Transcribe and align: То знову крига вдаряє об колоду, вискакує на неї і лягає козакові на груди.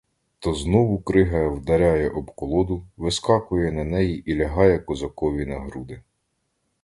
То 0.39 0.53
знову 0.53 0.99
крига 1.01 1.47
вдаряє 1.47 2.09
об 2.09 2.31
колоду, 2.35 2.87
вискакує 2.97 3.71
на 3.71 3.83
неї 3.83 4.31
і 4.31 4.35
лягає 4.35 4.79
козакові 4.79 5.45
на 5.45 5.59
груди. 5.59 6.01